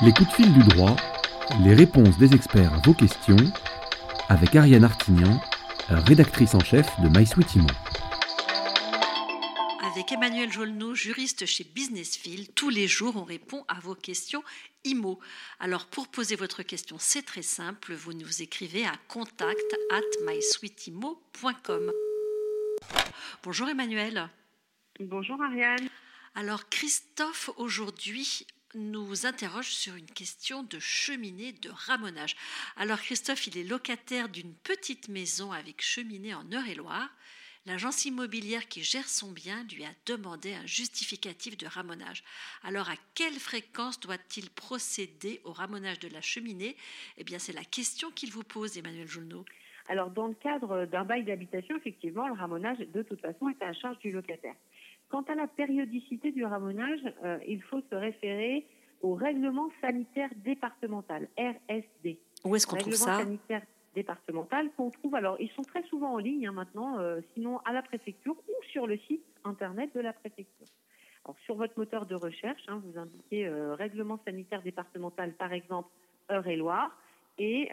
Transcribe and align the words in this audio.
Les 0.00 0.12
coups 0.12 0.28
de 0.28 0.34
fil 0.34 0.52
du 0.52 0.62
droit, 0.62 0.94
les 1.64 1.74
réponses 1.74 2.16
des 2.18 2.32
experts 2.32 2.72
à 2.72 2.78
vos 2.84 2.94
questions, 2.94 3.36
avec 4.28 4.54
Ariane 4.54 4.84
Artignan, 4.84 5.40
rédactrice 5.88 6.54
en 6.54 6.60
chef 6.60 6.86
de 7.00 7.08
MySweetImo. 7.08 7.66
Avec 9.92 10.12
Emmanuel 10.12 10.52
Jolneau, 10.52 10.94
juriste 10.94 11.46
chez 11.46 11.64
Businessfield, 11.64 12.54
tous 12.54 12.68
les 12.70 12.86
jours 12.86 13.16
on 13.16 13.24
répond 13.24 13.64
à 13.66 13.80
vos 13.80 13.96
questions 13.96 14.44
IMO. 14.84 15.18
Alors 15.58 15.86
pour 15.86 16.06
poser 16.06 16.36
votre 16.36 16.62
question, 16.62 16.94
c'est 17.00 17.22
très 17.22 17.42
simple, 17.42 17.92
vous 17.94 18.12
nous 18.12 18.40
écrivez 18.40 18.86
à 18.86 18.94
contact 19.08 19.76
at 19.90 20.24
mysweetimo.com. 20.32 21.90
Bonjour 23.42 23.68
Emmanuel. 23.68 24.28
Bonjour 25.00 25.42
Ariane. 25.42 25.88
Alors 26.36 26.68
Christophe 26.68 27.50
aujourd'hui 27.56 28.46
nous 28.74 29.26
interroge 29.26 29.70
sur 29.70 29.94
une 29.94 30.10
question 30.10 30.62
de 30.62 30.78
cheminée 30.78 31.52
de 31.52 31.70
ramonage. 31.70 32.36
Alors 32.76 33.00
Christophe, 33.00 33.46
il 33.46 33.58
est 33.58 33.64
locataire 33.64 34.28
d'une 34.28 34.54
petite 34.54 35.08
maison 35.08 35.52
avec 35.52 35.82
cheminée 35.82 36.34
en 36.34 36.44
Eure-et-Loire. 36.50 37.10
L'agence 37.66 38.04
immobilière 38.04 38.68
qui 38.68 38.82
gère 38.82 39.08
son 39.08 39.30
bien 39.30 39.64
lui 39.64 39.84
a 39.84 39.90
demandé 40.06 40.54
un 40.54 40.66
justificatif 40.66 41.56
de 41.58 41.66
ramonage. 41.66 42.24
Alors 42.62 42.88
à 42.88 42.96
quelle 43.14 43.38
fréquence 43.38 44.00
doit-il 44.00 44.48
procéder 44.50 45.40
au 45.44 45.52
ramonage 45.52 45.98
de 45.98 46.08
la 46.08 46.20
cheminée? 46.20 46.76
Eh 47.16 47.24
bien 47.24 47.38
c'est 47.38 47.52
la 47.52 47.64
question 47.64 48.10
qu'il 48.10 48.30
vous 48.30 48.44
pose, 48.44 48.78
Emmanuel 48.78 49.08
Joulneau. 49.08 49.44
Alors 49.88 50.10
dans 50.10 50.28
le 50.28 50.34
cadre 50.34 50.86
d'un 50.86 51.04
bail 51.04 51.24
d'habitation, 51.24 51.76
effectivement, 51.76 52.28
le 52.28 52.34
ramonage 52.34 52.78
de 52.78 53.02
toute 53.02 53.20
façon 53.20 53.48
est 53.48 53.62
à 53.62 53.72
charge 53.72 53.98
du 53.98 54.12
locataire. 54.12 54.54
Quant 55.08 55.22
à 55.22 55.34
la 55.34 55.46
périodicité 55.46 56.32
du 56.32 56.44
ramonage, 56.44 57.00
euh, 57.24 57.38
il 57.46 57.62
faut 57.62 57.80
se 57.90 57.94
référer 57.94 58.66
au 59.00 59.14
règlement 59.14 59.70
sanitaire 59.80 60.28
départemental, 60.44 61.28
RSD. 61.38 62.18
Où 62.44 62.56
est-ce 62.56 62.66
qu'on 62.66 62.76
trouve 62.76 62.94
ça 62.94 63.18
sanitaire 63.18 63.62
départemental 63.94 64.70
qu'on 64.76 64.90
trouve, 64.90 65.14
alors 65.14 65.36
ils 65.40 65.50
sont 65.50 65.62
très 65.62 65.82
souvent 65.84 66.12
en 66.12 66.18
ligne 66.18 66.46
hein, 66.46 66.52
maintenant, 66.52 66.98
euh, 66.98 67.20
sinon 67.34 67.58
à 67.64 67.72
la 67.72 67.82
préfecture 67.82 68.36
ou 68.36 68.64
sur 68.70 68.86
le 68.86 68.98
site 68.98 69.24
internet 69.44 69.90
de 69.94 70.00
la 70.00 70.12
préfecture. 70.12 70.66
Alors, 71.24 71.36
sur 71.44 71.56
votre 71.56 71.76
moteur 71.78 72.06
de 72.06 72.14
recherche, 72.14 72.62
hein, 72.68 72.82
vous 72.84 72.98
indiquez 72.98 73.46
euh, 73.46 73.74
règlement 73.74 74.20
sanitaire 74.26 74.62
départemental, 74.62 75.32
par 75.32 75.52
exemple, 75.52 75.88
Eure-et-Loire, 76.30 76.96
et 77.38 77.70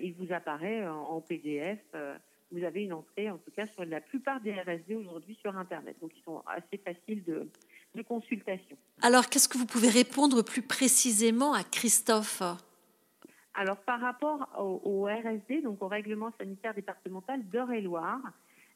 il 0.00 0.14
vous 0.14 0.32
apparaît 0.32 0.86
en 0.86 1.20
PDF 1.20 1.80
vous 2.52 2.64
avez 2.64 2.84
une 2.84 2.92
entrée, 2.92 3.30
en 3.30 3.38
tout 3.38 3.50
cas 3.50 3.66
sur 3.74 3.84
la 3.84 4.00
plupart 4.00 4.40
des 4.40 4.52
RSD 4.52 4.94
aujourd'hui 4.94 5.36
sur 5.40 5.56
Internet. 5.56 5.96
Donc 6.00 6.12
ils 6.16 6.22
sont 6.22 6.42
assez 6.46 6.78
faciles 6.78 7.22
de, 7.24 7.48
consultation. 8.02 8.76
Alors 9.02 9.28
qu'est-ce 9.28 9.48
que 9.48 9.58
vous 9.58 9.66
pouvez 9.66 9.88
répondre 9.88 10.42
plus 10.42 10.62
précisément 10.62 11.52
à 11.52 11.64
Christophe? 11.64 12.42
Alors, 13.54 13.76
par 13.78 14.00
rapport 14.00 14.48
au, 14.58 15.04
RSD, 15.06 15.62
donc 15.62 15.82
au 15.82 15.88
règlement 15.88 16.32
sanitaire 16.38 16.72
départemental 16.72 17.46
d'Eure-et-Loire, 17.48 18.20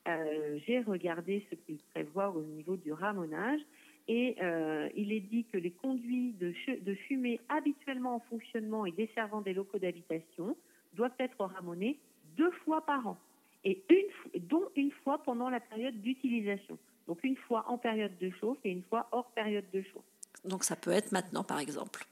euh, 0.08 0.58
j'ai 0.66 0.80
regardé 0.80 1.46
ce 1.48 1.54
qu'il 1.54 1.78
prévoit 1.94 2.30
au 2.30 2.42
niveau 2.42 2.76
du 2.76 2.92
ramonage 2.92 3.60
et 4.08 4.36
euh, 4.42 4.90
il 4.94 5.12
est 5.12 5.20
dit 5.20 5.46
que 5.50 5.56
les 5.56 5.70
conduits 5.70 6.32
de, 6.32 6.52
de, 6.80 6.94
fumée 6.94 7.40
habituellement 7.48 8.16
en 8.16 8.20
fonctionnement 8.28 8.84
et 8.84 8.92
desservant 8.92 9.40
des 9.40 9.54
locaux 9.54 9.78
d'habitation 9.78 10.56
doivent 10.92 11.16
être 11.18 11.42
ramonés 11.46 11.98
deux 12.36 12.50
fois 12.64 12.84
par 12.84 13.06
an 13.06 13.16
et 13.64 13.84
une, 13.90 14.42
dont 14.46 14.68
une 14.76 14.90
fois 14.90 15.22
pendant 15.22 15.48
la 15.48 15.60
période 15.60 16.00
d'utilisation. 16.00 16.78
Donc 17.06 17.22
une 17.22 17.36
fois 17.36 17.64
en 17.68 17.78
période 17.78 18.16
de 18.18 18.30
chauffe 18.30 18.58
et 18.64 18.70
une 18.70 18.82
fois 18.82 19.08
hors 19.12 19.30
période 19.32 19.64
de 19.72 19.82
chauffe. 19.82 20.04
Donc 20.44 20.64
ça 20.64 20.76
peut 20.76 20.90
être 20.90 21.12
maintenant, 21.12 21.44
par 21.44 21.58
exemple. 21.58 22.06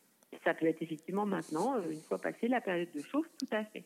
Ça 0.44 0.54
peut 0.54 0.66
être 0.66 0.82
effectivement 0.82 1.26
maintenant, 1.26 1.76
euh, 1.76 1.90
une 1.90 2.00
fois 2.00 2.18
passée 2.18 2.48
la 2.48 2.60
période 2.60 2.90
de 2.94 3.02
chauffe, 3.02 3.26
tout 3.38 3.48
à 3.52 3.64
fait. 3.64 3.84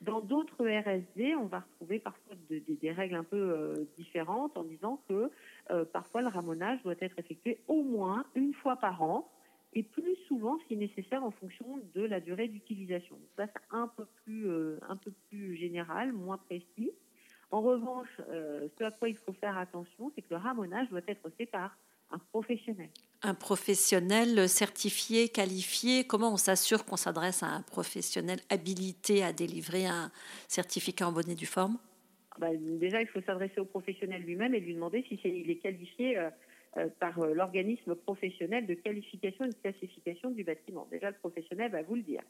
Dans 0.00 0.20
d'autres 0.20 0.66
RSD, 0.66 1.36
on 1.36 1.46
va 1.46 1.60
retrouver 1.60 2.00
parfois 2.00 2.34
des 2.48 2.92
règles 2.92 3.14
un 3.14 3.24
peu 3.24 3.36
euh, 3.36 3.88
différentes 3.96 4.56
en 4.56 4.64
disant 4.64 5.00
que 5.08 5.30
euh, 5.70 5.84
parfois 5.84 6.20
le 6.20 6.28
ramonage 6.28 6.82
doit 6.82 6.94
être 7.00 7.18
effectué 7.18 7.60
au 7.68 7.82
moins 7.82 8.24
une 8.34 8.54
fois 8.54 8.76
par 8.76 9.02
an 9.02 9.30
et 9.74 9.82
plus 9.82 10.16
souvent 10.28 10.58
si 10.68 10.76
nécessaire 10.76 11.24
en 11.24 11.30
fonction 11.30 11.80
de 11.94 12.02
la 12.02 12.20
durée 12.20 12.48
d'utilisation. 12.48 13.18
Ça, 13.36 13.46
c'est 13.46 13.76
un 13.76 13.88
peu 13.88 14.06
plus 14.24 14.48
euh, 14.48 14.78
un 14.88 14.96
peu 14.96 15.12
plus 15.28 15.56
général, 15.56 16.12
moins 16.12 16.38
précis. 16.38 16.92
En 17.50 17.60
revanche, 17.60 18.08
euh, 18.30 18.68
ce 18.78 18.84
à 18.84 18.90
quoi 18.90 19.08
il 19.08 19.16
faut 19.16 19.32
faire 19.34 19.58
attention, 19.58 20.10
c'est 20.14 20.22
que 20.22 20.30
le 20.30 20.36
ramonage 20.36 20.88
doit 20.90 21.00
être 21.06 21.28
fait 21.36 21.46
par 21.46 21.76
un 22.10 22.18
professionnel. 22.18 22.88
Un 23.22 23.34
professionnel 23.34 24.48
certifié, 24.48 25.28
qualifié. 25.28 26.04
Comment 26.04 26.32
on 26.32 26.36
s'assure 26.36 26.84
qu'on 26.84 26.96
s'adresse 26.96 27.42
à 27.42 27.46
un 27.46 27.62
professionnel 27.62 28.38
habilité 28.50 29.22
à 29.22 29.32
délivrer 29.32 29.86
un 29.86 30.10
certificat 30.48 31.08
en 31.08 31.12
bonne 31.12 31.30
et 31.30 31.34
due 31.34 31.46
forme? 31.46 31.78
Bah, 32.38 32.48
Déjà, 32.52 33.00
il 33.00 33.08
faut 33.08 33.20
s'adresser 33.22 33.60
au 33.60 33.64
professionnel 33.64 34.22
lui-même 34.22 34.54
et 34.54 34.60
lui 34.60 34.74
demander 34.74 35.04
si 35.08 35.18
il 35.24 35.50
est 35.50 35.56
qualifié. 35.56 36.18
Euh, 36.18 36.30
par 36.98 37.18
euh, 37.20 37.34
l'organisme 37.34 37.94
professionnel 37.94 38.66
de 38.66 38.74
qualification 38.74 39.44
et 39.44 39.48
de 39.48 39.54
classification 39.54 40.30
du 40.30 40.44
bâtiment. 40.44 40.86
Déjà, 40.90 41.10
le 41.10 41.16
professionnel 41.16 41.70
va 41.70 41.82
vous 41.82 41.94
le 41.96 42.02
dire. 42.02 42.22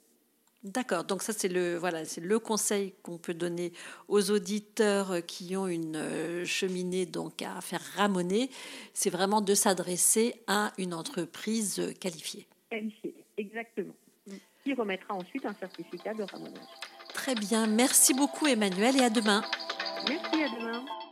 D'accord, 0.65 1.05
donc 1.05 1.22
ça 1.22 1.34
c'est 1.34 1.49
le 1.49 1.77
voilà, 1.77 2.06
c'est 2.06 2.22
le 2.22 2.38
conseil 2.38 2.94
qu'on 3.03 3.19
peut 3.19 3.34
donner 3.34 3.75
aux 4.09 4.31
auditeurs 4.31 5.25
qui 5.27 5.55
ont 5.59 5.66
une 5.66 5.97
euh, 5.97 6.47
cheminée 6.47 7.05
donc 7.05 7.43
à 7.43 7.60
faire 7.60 7.82
ramoner, 7.97 8.49
c'est 8.94 9.10
vraiment 9.10 9.43
de 9.43 9.53
s'adresser 9.53 10.34
à 10.47 10.72
une 10.78 10.94
entreprise 10.94 11.94
qualifiée. 12.00 12.47
Qualifiée, 12.71 13.15
exactement. 13.37 13.93
Qui 14.65 14.72
remettra 14.72 15.12
ensuite 15.12 15.44
un 15.44 15.53
certificat 15.53 16.15
de 16.15 16.22
ramonage. 16.22 16.65
Très 17.12 17.34
bien, 17.34 17.66
merci 17.66 18.15
beaucoup 18.15 18.47
Emmanuel 18.47 18.97
et 18.97 19.05
à 19.05 19.11
demain. 19.11 19.43
Merci 20.09 20.44
à 20.44 20.49
demain. 20.49 21.04